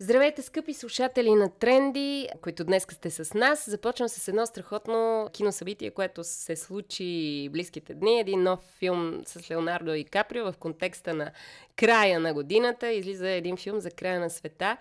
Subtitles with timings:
[0.00, 3.70] Здравейте, скъпи слушатели на Тренди, които днес сте с нас.
[3.70, 8.20] Започвам с едно страхотно киносъбитие, което се случи близките дни.
[8.20, 11.30] Един нов филм с Леонардо и Каприо в контекста на
[11.76, 12.92] края на годината.
[12.92, 14.76] Излиза един филм за края на света,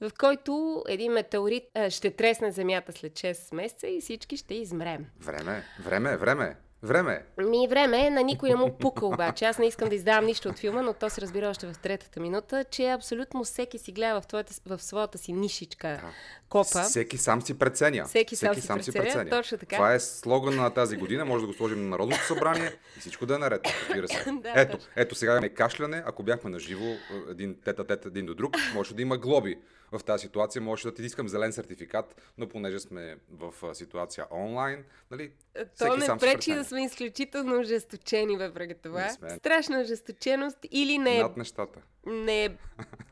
[0.00, 5.06] в който един метеорит ще тресне земята след 6 месеца и всички ще измрем.
[5.20, 6.56] Време, време, време.
[6.82, 9.44] Време Ми време, на никой не му пука обаче.
[9.44, 12.20] Аз не искам да издавам нищо от филма, но то се разбира още в третата
[12.20, 16.00] минута, че абсолютно всеки си гледа в, твоята, в своята си нишичка да.
[16.48, 16.82] копа.
[16.82, 18.04] Всеки сам си преценя.
[18.04, 19.04] Всеки, всеки сам, си, преценя.
[19.04, 19.30] преценя.
[19.30, 19.76] Точно така.
[19.76, 21.24] Това е слоган на тази година.
[21.24, 23.60] Може да го сложим на Народното събрание и всичко да е наред.
[23.88, 24.24] Разбира се.
[24.42, 26.02] да, ето, ето сега е кашляне.
[26.06, 26.94] Ако бяхме на живо,
[27.30, 29.56] един тета-тет един до друг, може да има глоби
[29.92, 30.62] в тази ситуация.
[30.62, 35.32] Може да ти искам зелен сертификат, но понеже сме в ситуация онлайн, нали,
[35.78, 39.08] То не пречи да сме изключително ожесточени въпреки това.
[39.36, 41.22] Страшна ожесточеност или не е...
[41.22, 41.80] Над нещата.
[42.06, 42.56] Не е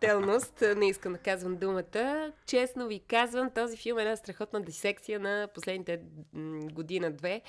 [0.00, 2.32] телност, не искам да казвам думата.
[2.46, 6.00] Честно ви казвам, този филм е една страхотна дисекция на последните
[6.72, 7.42] година-две.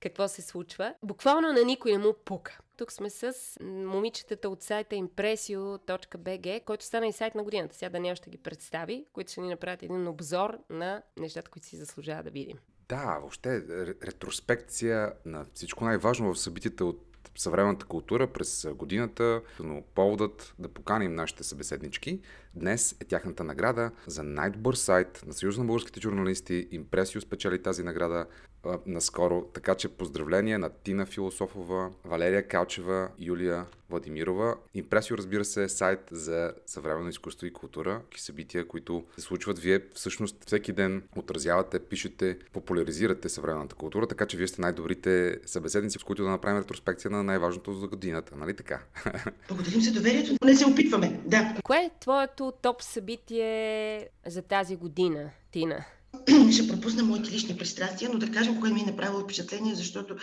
[0.00, 0.94] Какво се случва.
[1.02, 2.58] Буквално на никой не му пука.
[2.78, 7.76] Тук сме с момичетата от сайта impresio.bg, който стана и сайт на годината.
[7.76, 11.76] Сега Даниел ще ги представи, които ще ни направят един обзор на нещата, които си
[11.76, 12.58] заслужава да видим.
[12.88, 13.62] Да, въобще
[14.02, 17.04] ретроспекция на всичко най-важно в събитията от
[17.36, 22.20] съвременната култура през годината, но поводът да поканим нашите събеседнички.
[22.58, 26.68] Днес е тяхната награда за най-добър сайт на Съюз на българските журналисти.
[26.70, 28.26] Импресио спечели тази награда
[28.64, 34.56] а, наскоро, така че поздравления на Тина Философова, Валерия Калчева, Юлия Владимирова.
[34.74, 39.58] Импресио, разбира се, е сайт за съвременно изкуство и култура, и събития, които се случват.
[39.58, 45.98] Вие всъщност всеки ден отразявате, пишете, популяризирате съвременната култура, така че вие сте най-добрите събеседници,
[45.98, 48.80] с които да направим ретроспекция на най-важното за годината, нали така?
[49.48, 51.54] Благодарим за доверието, не се опитваме, да.
[51.64, 55.84] Кое е твоето топ събитие за тази година, Тина?
[56.52, 60.16] ще пропусна моите лични пристрастия, но да кажем кое ми е направило впечатление, защото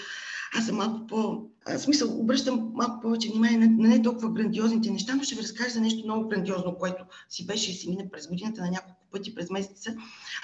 [0.58, 1.44] аз съм малко по...
[1.68, 5.42] В смисъл, обръщам малко повече внимание на, на не толкова грандиозните неща, но ще ви
[5.42, 9.02] разкажа за нещо много грандиозно, което си беше и си мине през годината на няколко
[9.12, 9.96] пъти през месеца.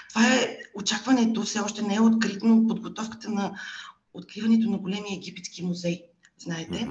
[0.10, 3.60] Това е очакването, все още не е открито, но подготовката на
[4.14, 6.04] откриването на големия египетски музей.
[6.38, 6.88] Знаете?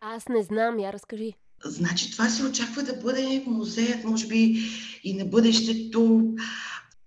[0.00, 1.32] Аз не знам, я разкажи.
[1.64, 4.58] Значи това се очаква да бъде музеят, може би
[5.04, 6.34] и на бъдещето.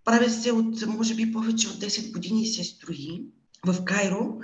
[0.05, 3.21] Правя се от, може би, повече от 10 години се строи
[3.65, 4.39] в Кайро.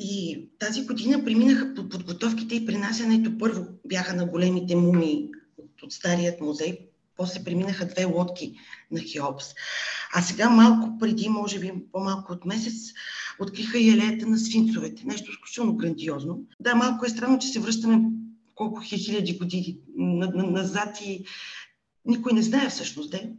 [0.00, 3.38] И тази година преминаха под подготовките и принасянето.
[3.38, 5.28] Първо бяха на големите мумии
[5.58, 6.78] от, от старият музей,
[7.16, 8.54] после преминаха две лодки
[8.90, 9.46] на Хеопс.
[10.14, 12.74] А сега малко преди, може би по-малко от месец,
[13.40, 15.02] откриха и елеята на свинцовете.
[15.06, 16.40] Нещо изключително грандиозно.
[16.60, 18.00] Да, малко е странно, че се връщаме
[18.60, 21.24] колко хиляди години назад и
[22.04, 23.32] никой не знае всъщност, де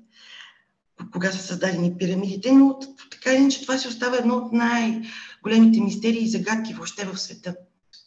[1.14, 2.80] кога са създадени пирамидите, но
[3.12, 7.56] така или иначе това си остава едно от най-големите мистерии и загадки въобще в света.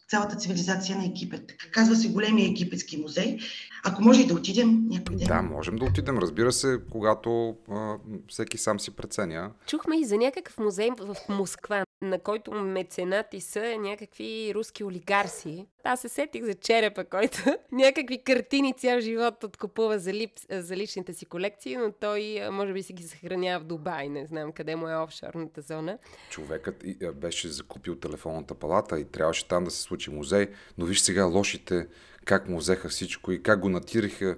[0.08, 1.52] Цялата цивилизация на Египет.
[1.72, 3.38] Казва се големия египетски музей.
[3.84, 5.26] Ако може и да отидем някой ден.
[5.26, 7.94] Да, можем да отидем, разбира се, когато а,
[8.28, 9.50] всеки сам си преценя.
[9.66, 15.66] Чухме и за някакъв музей в Москва на който меценати са някакви руски олигарси.
[15.84, 17.38] Аз се сетих за черепа, който
[17.72, 22.82] някакви картини цял живот откупува за, лип, за личните си колекции, но той може би
[22.82, 25.98] си ги съхранява в Дубай, не знам къде му е офшорната зона.
[26.30, 26.84] Човекът
[27.14, 30.48] беше закупил телефонната палата и трябваше там да се случи музей,
[30.78, 31.86] но виж сега лошите
[32.24, 34.36] как му взеха всичко и как го натириха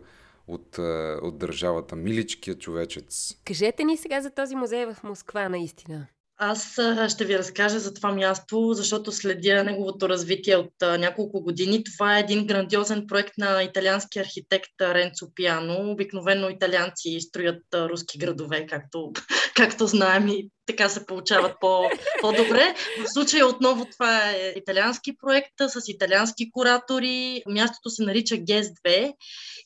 [0.49, 0.79] от,
[1.23, 1.97] от държавата.
[1.97, 3.35] Миличкият човечец.
[3.45, 6.07] Кажете ни сега за този музей в Москва, наистина.
[6.39, 11.85] Аз ще ви разкажа за това място, защото следя неговото развитие от няколко години.
[11.85, 15.91] Това е един грандиозен проект на италиански архитект Ренцо Пиано.
[15.91, 19.13] Обикновено италианци строят руски градове, както,
[19.57, 21.91] както знаем и така се получават по,
[22.21, 22.75] по-добре.
[23.05, 27.43] В случая отново това е италиански проект с италиански куратори.
[27.49, 29.13] Мястото се нарича ГЕС-2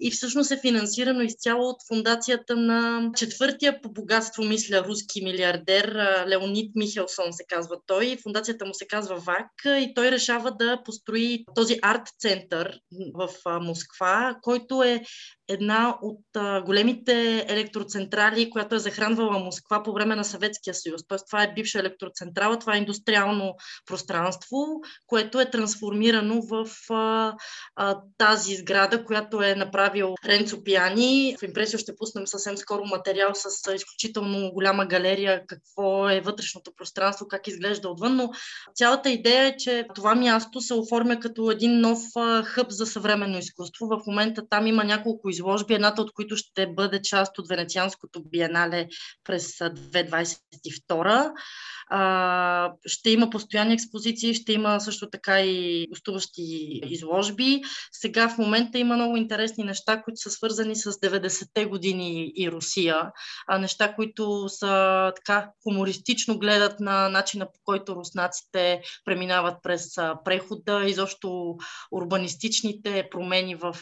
[0.00, 5.96] и всъщност е финансирано изцяло от фундацията на четвъртия по богатство, мисля, руски милиардер
[6.28, 8.16] Леонид Михелсон се казва той.
[8.22, 12.80] Фундацията му се казва ВАК и той решава да построи този арт-център
[13.14, 13.28] в
[13.60, 15.02] Москва, който е
[15.48, 16.24] една от
[16.64, 21.06] големите електроцентрали, която е захранвала Москва по време на Съветския съюз съюз.
[21.08, 23.54] Тоест това е бивша електроцентрала, това е индустриално
[23.86, 24.66] пространство,
[25.06, 27.34] което е трансформирано в а,
[27.76, 31.36] а, тази сграда, която е направил Ренцо Пиани.
[31.40, 37.28] В импресио ще пуснем съвсем скоро материал с изключително голяма галерия, какво е вътрешното пространство,
[37.28, 38.30] как изглежда отвън, но
[38.74, 41.98] цялата идея е, че това място се оформя като един нов
[42.44, 43.86] хъб за съвременно изкуство.
[43.86, 48.88] В момента там има няколко изложби, едната от които ще бъде част от Венецианското биенале
[49.24, 50.79] през 2022.
[51.92, 57.62] А, ще има постоянни експозиции, ще има също така и гостуващи изложби.
[57.92, 63.10] Сега в момента има много интересни неща, които са свързани с 90-те години и Русия.
[63.46, 69.94] А, неща, които са така хумористично гледат на начина по който руснаците преминават през
[70.24, 71.56] прехода, изобщо
[71.92, 73.76] урбанистичните промени в,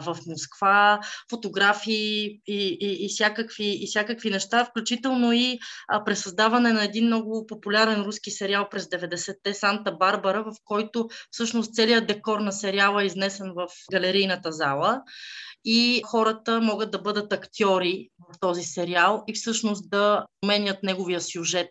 [0.00, 5.58] в Москва, фотографии и, и, и, всякакви, и всякакви неща, включително и
[6.04, 12.06] пресъздаване на един много популярен руски сериал през 90-те Санта Барбара, в който всъщност целият
[12.06, 15.02] декор на сериала е изнесен в галерийната зала
[15.64, 21.68] и хората могат да бъдат актьори в този сериал и всъщност да менят неговия сюжет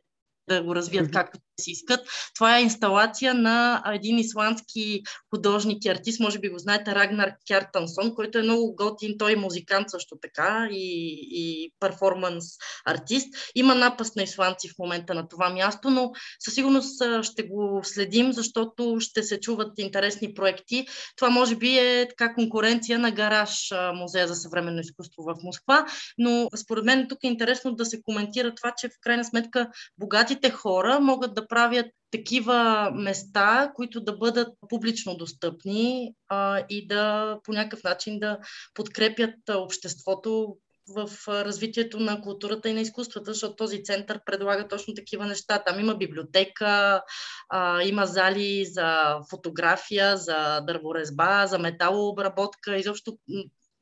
[0.50, 2.00] да го развият както си искат.
[2.36, 8.16] Това е инсталация на един исландски художник и артист, може би го знаете, Рагнар Кертансон,
[8.16, 12.46] който е много готин, той е музикант също така и, и перформанс
[12.86, 13.28] артист.
[13.56, 18.34] Има напаст на исландци в момента на това място, но със сигурност ще го следим,
[18.34, 20.88] защото ще се чуват интересни проекти.
[21.16, 25.86] Това може би е така конкуренция на Гараж, музея за съвременно изкуство в Москва,
[26.18, 30.50] но според мен тук е интересно да се коментира това, че в крайна сметка богатите
[30.50, 37.52] хора могат да правят такива места, които да бъдат публично достъпни а, и да по
[37.52, 38.38] някакъв начин да
[38.74, 40.58] подкрепят обществото
[40.90, 45.64] в развитието на културата и на изкуствата, защото този център предлага точно такива неща.
[45.66, 47.02] Там има библиотека,
[47.50, 53.18] а, има зали за фотография, за дърворезба, за металообработка, изобщо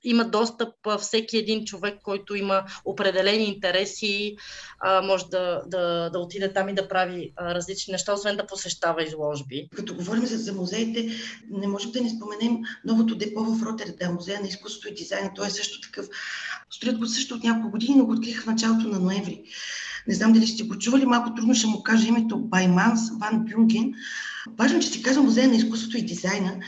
[0.03, 4.35] има достъп всеки един човек, който има определени интереси,
[4.79, 8.47] а, може да, да, да отиде там и да прави а, различни неща, освен да
[8.47, 9.69] посещава изложби.
[9.75, 11.09] Като говорим за, за музеите,
[11.51, 15.31] не можем да не споменем новото депо в Роттердам, музея на изкуството и дизайна.
[15.35, 16.07] Той е също такъв.
[16.69, 19.43] Строят го също от няколко години, но го открих в началото на ноември.
[20.07, 23.93] Не знам дали сте го чували, малко трудно ще му кажа името Байманс Ван Бюнген.
[24.57, 26.59] Важно, че се казва Музея на изкуството и дизайна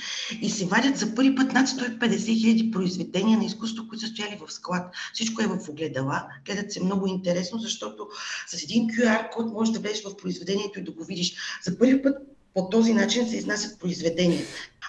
[0.41, 4.39] и се вадят за първи път над 150 хиляди произведения на изкуство, които са стояли
[4.47, 4.95] в склад.
[5.13, 6.23] Всичко е в огледала.
[6.45, 8.07] Гледат се много интересно, защото
[8.47, 11.35] с един QR код можеш да влезеш в произведението и да го видиш.
[11.63, 12.17] За първи път
[12.53, 14.41] по този начин се изнасят произведения.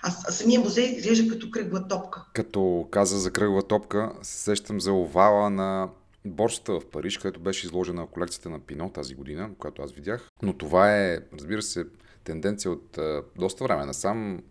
[0.03, 2.25] А, а самия музей изглежда като кръгла топка.
[2.33, 5.89] Като каза за кръгла топка, се сещам за овала на
[6.25, 10.31] борсата в Париж, където беше изложена колекцията на Пино тази година, която аз видях.
[10.43, 11.87] Но това е, разбира се,
[12.25, 14.43] тенденция от а, доста време насам,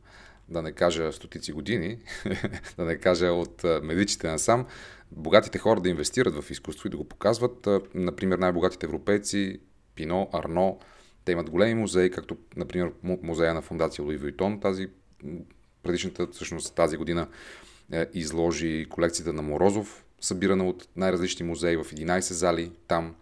[0.49, 1.97] да не кажа стотици години,
[2.77, 4.65] да не кажа от а, медиците насам,
[5.11, 7.67] богатите хора да инвестират в изкуство и да го показват.
[7.67, 9.59] А, например, най-богатите европейци,
[9.95, 10.79] Пино, Арно,
[11.25, 14.87] те имат големи музеи, както, например, музея на фундация Луи Вуитон, тази
[15.83, 17.27] предишната, всъщност тази година,
[17.91, 23.15] е, изложи колекцията на Морозов, събирана от най-различни музеи в 11 зали там.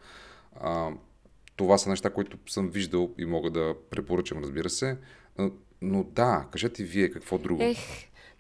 [0.59, 0.89] А,
[1.55, 4.97] това са неща, които съм виждал и мога да препоръчам, разбира се.
[5.81, 7.63] Но, да, кажете вие какво друго.
[7.63, 7.79] Ех,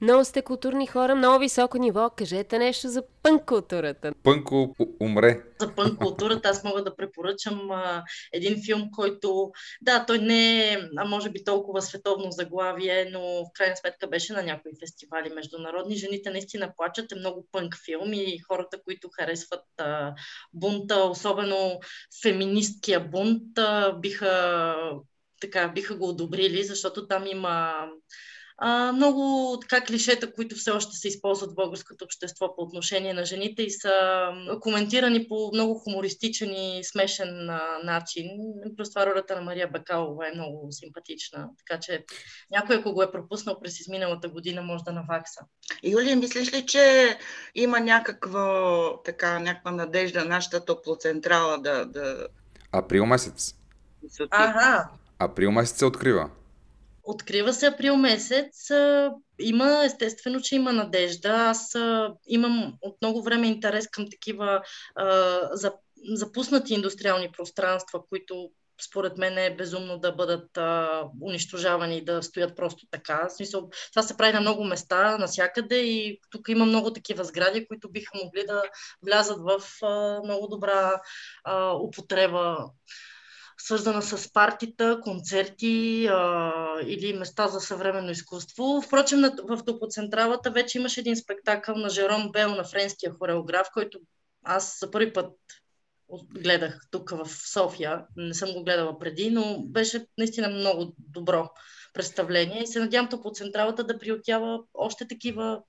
[0.01, 2.09] много сте културни хора, много високо ниво.
[2.09, 4.11] Кажете нещо за пънк културата.
[4.23, 5.43] Пънко умре.
[5.59, 8.03] За пънк културата аз мога да препоръчам а,
[8.33, 9.51] един филм, който,
[9.81, 14.33] да, той не е, а може би толкова световно заглавие, но в крайна сметка беше
[14.33, 15.95] на някои фестивали международни.
[15.95, 20.13] Жените наистина плачат, е много пънк филм и хората, които харесват а,
[20.53, 21.79] бунта, особено
[22.21, 24.75] феминисткия бунт, а, биха
[25.41, 27.87] така, биха го одобрили, защото там има
[28.63, 33.25] а, много така клишета, които все още се използват в българското общество по отношение на
[33.25, 33.91] жените и са
[34.59, 38.27] коментирани по много хумористичен и смешен а, начин.
[38.77, 42.05] Плюс това ролята на Мария Бакалова е много симпатична, така че
[42.51, 45.41] някой, ако го е пропуснал през изминалата година, може да навакса.
[45.83, 47.17] Юлия, мислиш ли, че
[47.55, 51.85] има някаква, така, някаква надежда нашата топлоцентрала да...
[51.85, 52.27] да...
[52.71, 53.55] Април месец.
[54.29, 54.89] Ага.
[55.19, 56.29] Април месец се открива.
[57.03, 58.69] Открива се април месец.
[59.39, 61.29] Има, естествено, че има надежда.
[61.29, 61.75] Аз
[62.27, 64.61] имам от много време интерес към такива
[66.13, 72.55] запуснати индустриални пространства, които според мен е безумно да бъдат а, унищожавани и да стоят
[72.55, 73.27] просто така.
[73.27, 77.67] В смисъл, това се прави на много места, насякъде и тук има много такива сгради,
[77.67, 78.63] които биха могли да
[79.05, 81.01] влязат в а, много добра
[81.43, 82.57] а, употреба
[83.63, 86.51] свързана с партита, концерти а,
[86.85, 88.81] или места за съвременно изкуство.
[88.81, 93.99] Впрочем, в Топоцентралата вече имаше един спектакъл на Жером Бел, на френския хореограф, който
[94.43, 95.31] аз за първи път
[96.33, 98.05] гледах тук в София.
[98.17, 101.49] Не съм го гледала преди, но беше наистина много добро
[101.93, 105.61] представление и се надявам по централата да приотява още такива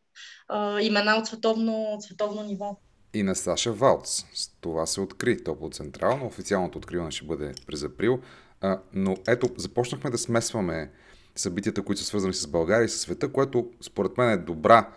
[0.49, 2.77] а, имена от световно, световно ниво.
[3.15, 4.25] И на Саша Валц.
[4.35, 6.27] С това се откри топло централно.
[6.27, 8.21] Официалното откриване ще бъде през април.
[8.61, 10.91] А, но ето, започнахме да смесваме
[11.37, 14.89] събитията, които са свързани с България и с света, което според мен е добра,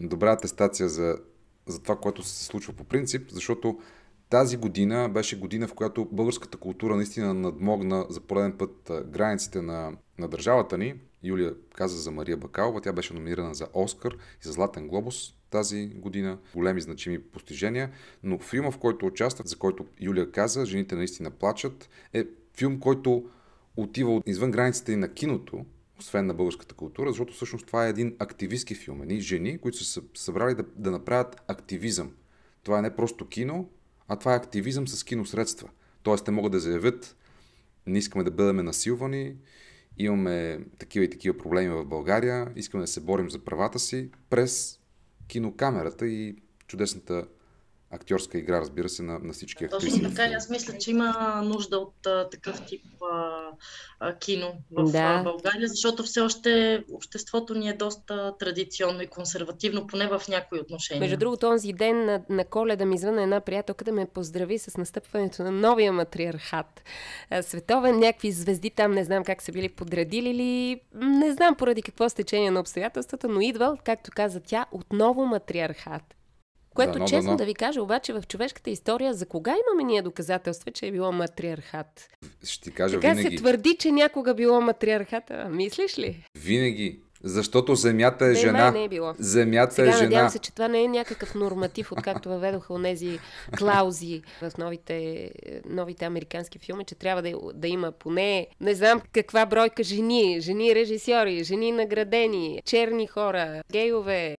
[0.00, 1.18] добра атестация за,
[1.66, 3.78] за това, което се случва по принцип, защото
[4.30, 9.92] тази година беше година, в която българската култура наистина надмогна за пореден път границите на,
[10.18, 10.94] на държавата ни.
[11.22, 15.86] Юлия каза за Мария Бакалова, тя беше номинирана за Оскар и за Златен глобус тази
[15.86, 16.38] година.
[16.54, 17.90] Големи значими постижения.
[18.22, 22.24] Но филма, в който участва, за който Юлия каза, жените наистина плачат, е
[22.56, 23.24] филм, който
[23.76, 25.64] отива извън границите и на киното,
[25.98, 29.02] освен на българската култура, защото всъщност това е един активистски филм.
[29.02, 32.12] Едни жени, които са събрали да, да направят активизъм.
[32.62, 33.68] Това е не просто кино,
[34.08, 35.68] а това е активизъм с киносредства.
[36.02, 37.16] Тоест, те могат да заявят,
[37.86, 39.36] не искаме да бъдем насилвани,
[39.98, 44.80] имаме такива и такива проблеми в България, искаме да се борим за правата си през
[45.28, 46.36] кинокамерата и
[46.66, 47.26] чудесната
[47.96, 49.90] актьорска игра, разбира се, на, на всички актьори.
[49.90, 53.40] Точно така, аз мисля, че има нужда от а, такъв тип а,
[54.00, 55.22] а, кино в да.
[55.22, 61.00] България, защото все още обществото ни е доста традиционно и консервативно, поне в някои отношения.
[61.00, 64.76] Между другото, онзи ден на, на коледа ми звъна една приятелка да ме поздрави с
[64.76, 66.82] настъпването на новия матриархат.
[67.40, 72.08] Световен, някакви звезди там, не знам как са били подредили или не знам поради какво
[72.08, 76.15] стечение на обстоятелствата, но идвал, както каза тя, отново матриархат.
[76.76, 80.02] Което, да, честно да, да ви кажа, обаче в човешката история, за кога имаме ние
[80.02, 82.08] доказателства, че е било матриархат?
[82.44, 83.36] Ще ти кажа така винаги.
[83.36, 85.48] се твърди, че някога било матриархата.
[85.50, 86.24] Мислиш ли?
[86.38, 87.00] Винаги.
[87.22, 88.70] Защото земята е не, жена.
[88.70, 89.14] Не, е било.
[89.18, 90.02] Земята Сега, е жена.
[90.04, 93.18] надявам се, че това не е някакъв норматив, откакто въведоха онези
[93.58, 95.30] клаузи в новите,
[95.68, 100.74] новите американски филми, че трябва да, да има поне, не знам каква бройка жени, жени
[100.74, 104.36] режисьори, жени наградени, черни хора, гейове,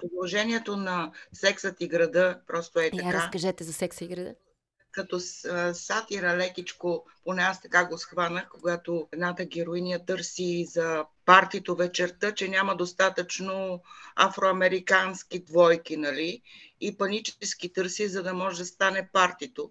[0.00, 3.06] продължението на сексът и града просто е така.
[3.06, 4.34] Я разкажете за секса и града.
[4.92, 5.20] Като
[5.72, 12.48] сатира лекичко, поне аз така го схванах, когато едната героиня търси за партито вечерта, че
[12.48, 13.82] няма достатъчно
[14.16, 16.42] афроамерикански двойки, нали?
[16.80, 19.70] И панически търси, за да може да стане партито.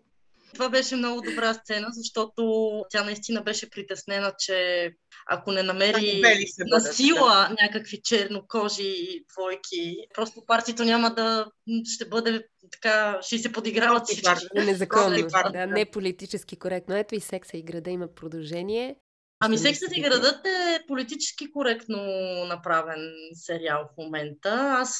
[0.53, 2.43] Това беше много добра сцена, защото
[2.89, 4.89] тя наистина беше притеснена, че
[5.27, 6.21] ако не намери
[6.59, 7.55] на сила да.
[7.61, 11.45] някакви чернокожи двойки, просто партито няма да
[11.85, 14.47] ще бъде така, ще се подиграват всички.
[14.55, 16.95] Незаконно, да, не политически коректно.
[16.95, 18.95] Ето и секса и града има продължение.
[19.41, 21.97] Ами Сексът и градът е политически коректно
[22.45, 24.75] направен сериал в момента.
[24.79, 24.99] Аз,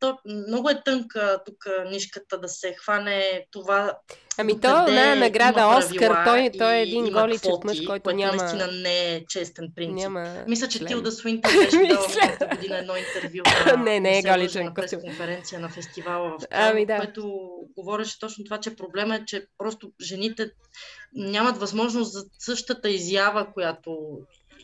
[0.00, 3.98] то, много е тънка тук нишката да се хване това.
[4.38, 8.36] Ами то на награда Оскар, той, той е един голичък мъж, който няма...
[8.36, 9.96] наистина не е честен принцип.
[9.96, 14.64] Няма Мисля, че Тилда Суинтън беше дала година едно интервю на, не, не е голичък
[14.64, 16.96] на пресконференция на фестивала в ами, да.
[16.96, 20.50] което говореше точно това, че проблема е, че просто жените
[21.14, 23.98] нямат възможност за същата изява, която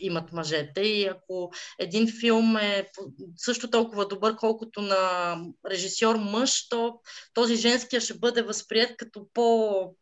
[0.01, 0.81] имат мъжете.
[0.81, 2.87] И ако един филм е
[3.37, 5.35] също толкова добър, колкото на
[5.69, 6.99] режисьор мъж, то
[7.33, 9.95] този женския ще бъде възприят като по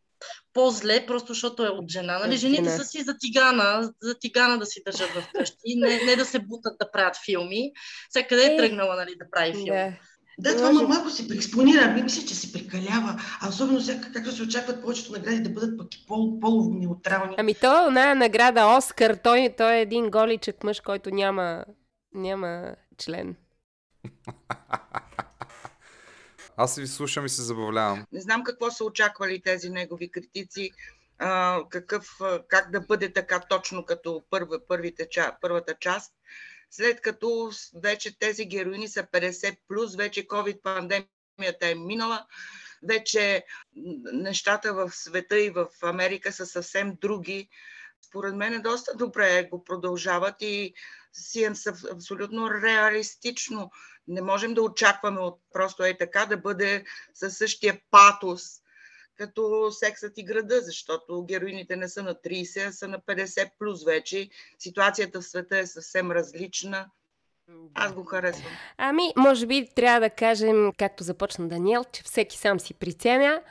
[0.54, 2.20] по-зле, просто защото е от жена.
[2.20, 2.38] Нали?
[2.38, 6.26] Жените са си за тигана, за тигана да си държат в къщи, не, не да
[6.26, 7.72] се бутат да правят филми.
[8.10, 9.66] Сега къде е, е тръгнала нали, да прави филм?
[9.66, 10.00] Yeah.
[10.40, 10.86] Да, това може...
[10.86, 11.82] малко се преекспонира.
[11.84, 13.22] Ами мисля, че се прекалява.
[13.42, 17.36] А особено сега, както се очакват повечето награди да бъдат пък и пол, полуво-неутрални.
[17.38, 21.66] Ами то на награда Оскар, той, той е един голичък мъж, който няма,
[22.14, 23.36] няма член.
[26.58, 28.06] Аз ви слушам и се забавлявам.
[28.12, 30.72] Не знам какво са очаквали тези негови критици,
[31.20, 35.08] а, какъв, как да бъде така точно като първа, първите,
[35.42, 36.14] първата част
[36.72, 37.52] след като
[37.84, 42.26] вече тези героини са 50 плюс, вече COVID-пандемията е минала,
[42.84, 43.46] вече
[44.14, 47.50] нещата в света и в Америка са съвсем други.
[48.02, 50.74] Според мен е доста добре го продължават и
[51.14, 51.54] си е
[51.92, 53.72] абсолютно реалистично.
[54.08, 56.84] Не можем да очакваме от просто е така да бъде
[57.14, 58.62] със същия патос,
[59.20, 63.86] като сексът и града, защото героините не са на 30, а са на 50 плюс
[63.86, 64.30] вече.
[64.60, 66.86] Ситуацията в света е съвсем различна.
[67.74, 68.52] Аз го харесвам.
[68.78, 73.42] Ами, може би трябва да кажем, както започна Даниел, че всеки сам си приценя.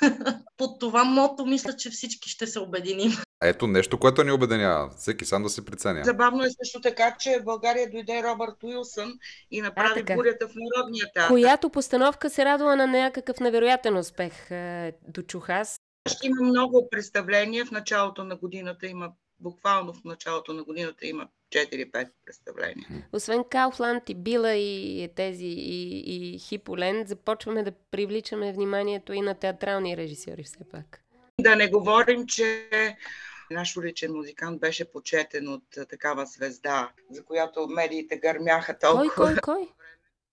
[0.56, 3.12] под това мото мисля, че всички ще се обединим.
[3.42, 4.90] Ето нещо, което ни обединява.
[4.96, 6.04] Всеки сам да се преценя.
[6.04, 9.18] Забавно е също така, че в България дойде Робърт Уилсън
[9.50, 10.14] и направи така.
[10.14, 11.28] бурята в Народния театър.
[11.28, 15.80] Която постановка се радва на някакъв невероятен успех, е, дочух аз.
[16.08, 17.66] Ще има много представления.
[17.66, 22.88] В началото на годината има, буквално в началото на годината има 4-5 представления.
[23.12, 29.34] Освен Кауфланд и Била и тези и, и Хиполен, започваме да привличаме вниманието и на
[29.34, 31.00] театрални режисьори все пак.
[31.40, 32.68] Да не говорим, че
[33.50, 39.26] наш уличен музикант беше почетен от такава звезда, за която медиите гърмяха Кой, толкова.
[39.26, 39.68] кой, кой?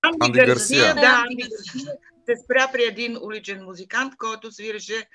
[0.01, 0.95] Анди Гарсия.
[0.95, 5.09] Да, Анди Гарсия се спря при един уличен музикант, който свиреше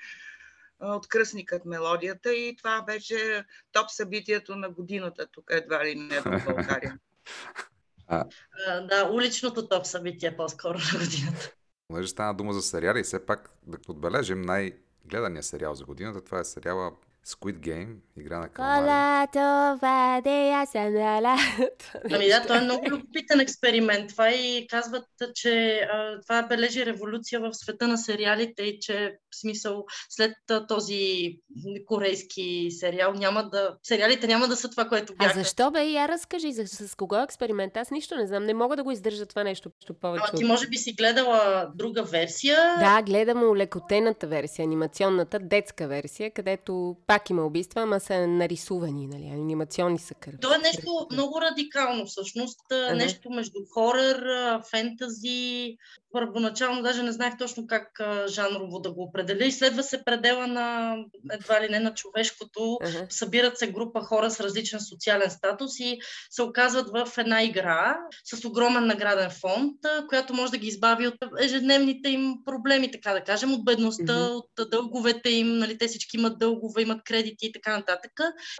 [0.79, 6.43] от кръстникът мелодията и това беше топ събитието на годината тук едва ли не в
[6.45, 6.99] България.
[8.07, 8.25] А,
[8.81, 11.53] да, уличното топ събитие по-скоро на годината.
[11.87, 16.23] Понеже стана дума за сериали и все пак да отбележим най-гледания сериал за годината.
[16.23, 16.91] Това е сериала
[17.27, 18.81] Squid Game, игра на каламари.
[18.81, 21.35] Кола това де я съм дала.
[22.11, 24.09] Ами да, той е много любопитен експеримент.
[24.09, 29.39] Това и казват, че а, това бележи революция в света на сериалите и че в
[29.39, 31.33] смисъл след а, този
[31.85, 33.77] корейски сериал няма да...
[33.83, 35.39] Сериалите няма да са това, което А бяха.
[35.39, 35.83] защо бе?
[35.85, 37.77] Я разкажи за, с кого е експеримент.
[37.77, 38.45] Аз нищо не знам.
[38.45, 39.69] Не мога да го издържа това нещо
[40.01, 40.25] повече.
[40.29, 42.57] Ама ти може би си гледала друга версия.
[42.79, 49.29] Да, гледам улекотената версия, анимационната детска версия, където пак има убийства, ама са нарисувани, нали?
[49.33, 50.37] Анимационни са кърви.
[50.39, 52.59] То е нещо много радикално всъщност.
[52.71, 52.95] Ага.
[52.95, 54.25] Нещо между хорър,
[54.71, 55.77] фентази.
[56.11, 59.45] Първоначално даже не знаех точно как жанрово да го определя.
[59.45, 60.95] Изследва се предела на
[61.31, 62.77] едва ли не на човешкото.
[62.83, 63.07] Ага.
[63.09, 68.45] Събират се група хора с различен социален статус и се оказват в една игра с
[68.45, 69.75] огромен награден фонд,
[70.09, 74.35] която може да ги избави от ежедневните им проблеми, така да кажем, от бедността, Мгм.
[74.35, 78.11] от дълговете им, нали, те всички имат дългове, имат кредити и така нататък.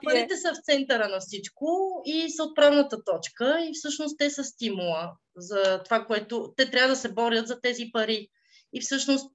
[0.03, 5.11] Парите са в центъра на всичко и са отправната точка и всъщност те са стимула
[5.35, 8.27] за това, което те трябва да се борят за тези пари.
[8.73, 9.31] И всъщност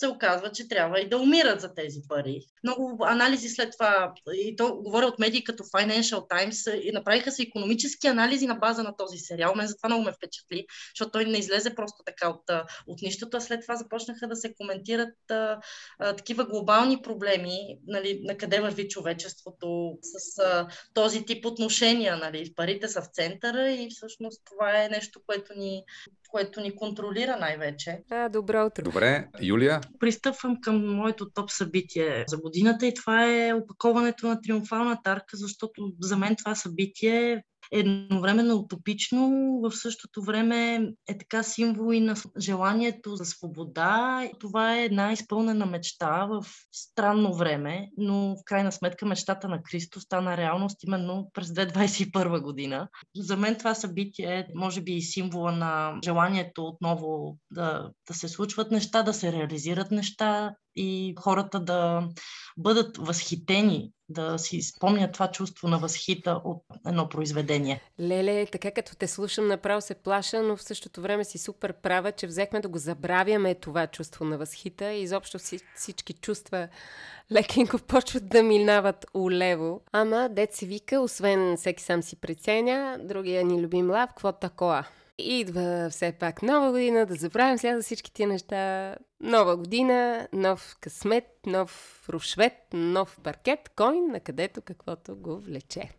[0.00, 2.40] се оказва, че трябва и да умират за тези пари.
[2.64, 7.42] Много анализи след това, и то говоря от медии като Financial Times, и направиха се
[7.42, 9.54] економически анализи на база на този сериал.
[9.54, 12.42] Мен затова много ме впечатли, защото той не излезе просто така от,
[12.86, 15.60] от нищото, а след това започнаха да се коментират а,
[15.98, 22.16] а, такива глобални проблеми, нали, на къде върви човечеството с а, този тип отношения.
[22.16, 22.52] Нали.
[22.56, 25.84] Парите са в центъра и всъщност това е нещо, което ни,
[26.30, 27.98] което ни контролира най-вече.
[28.10, 28.84] А, добро утро.
[28.84, 35.10] Добре, Юлия, Пристъпвам към моето топ събитие за годината и това е опаковането на Триумфалната
[35.10, 39.30] арка, защото за мен това събитие едновременно утопично,
[39.62, 44.22] в същото време е така символ и на желанието за свобода.
[44.40, 50.00] Това е една изпълнена мечта в странно време, но в крайна сметка мечтата на Кристо
[50.00, 52.88] стана реалност именно през 2021 година.
[53.16, 58.28] За мен това събитие е, може би, и символа на желанието отново да, да се
[58.28, 62.08] случват неща, да се реализират неща и хората да
[62.56, 67.80] бъдат възхитени, да си спомнят това чувство на възхита от едно произведение.
[68.00, 72.12] Леле, така като те слушам, направо се плаша, но в същото време си супер права,
[72.12, 76.68] че взехме да го забравяме това чувство на възхита и изобщо вси- всички чувства
[77.32, 79.80] лекенко почват да минават улево.
[79.92, 84.86] Ама, се вика, освен всеки сам си преценя, другия ни любим лав, какво такова.
[85.20, 88.94] Идва все пак нова година, да забравим сега за всички тия неща.
[89.20, 95.90] Нова година, нов късмет, нов рушвет, нов паркет, кой, на където каквото го влече.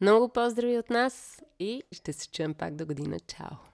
[0.00, 3.20] Много поздрави от нас и ще се чуем пак до година.
[3.20, 3.71] Чао!